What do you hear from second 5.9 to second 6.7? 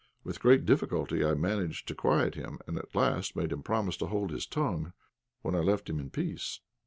him in peace.